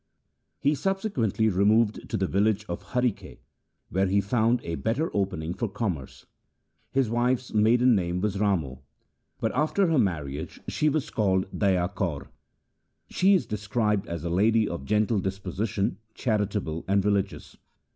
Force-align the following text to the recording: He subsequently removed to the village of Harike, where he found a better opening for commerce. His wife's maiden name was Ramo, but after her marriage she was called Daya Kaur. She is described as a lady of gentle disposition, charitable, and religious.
He 0.59 0.73
subsequently 0.73 1.47
removed 1.47 2.09
to 2.09 2.17
the 2.17 2.25
village 2.25 2.65
of 2.67 2.81
Harike, 2.85 3.37
where 3.89 4.07
he 4.07 4.19
found 4.19 4.59
a 4.63 4.73
better 4.73 5.11
opening 5.15 5.53
for 5.53 5.67
commerce. 5.67 6.25
His 6.91 7.07
wife's 7.07 7.53
maiden 7.53 7.93
name 7.93 8.19
was 8.19 8.39
Ramo, 8.39 8.81
but 9.39 9.51
after 9.55 9.85
her 9.85 9.99
marriage 9.99 10.59
she 10.67 10.89
was 10.89 11.11
called 11.11 11.45
Daya 11.51 11.93
Kaur. 11.93 12.29
She 13.11 13.35
is 13.35 13.45
described 13.45 14.07
as 14.07 14.23
a 14.23 14.29
lady 14.31 14.67
of 14.67 14.85
gentle 14.85 15.19
disposition, 15.19 15.99
charitable, 16.15 16.83
and 16.87 17.05
religious. 17.05 17.57